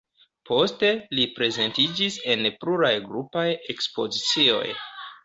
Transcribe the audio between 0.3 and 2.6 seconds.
Poste li prezentiĝis en